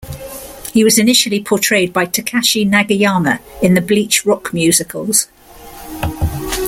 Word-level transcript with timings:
He 0.73 0.83
was 0.83 0.97
initially 0.97 1.39
portrayed 1.43 1.93
by 1.93 2.07
Takashi 2.07 2.67
Nagayama 2.67 3.37
in 3.61 3.75
the 3.75 3.81
"Bleach" 3.81 4.25
rock 4.25 4.51
musicals. 4.51 5.27